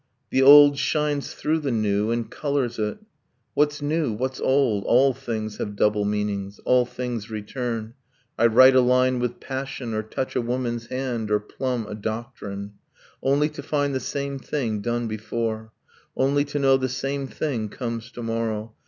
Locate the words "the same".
13.93-14.39, 16.77-17.27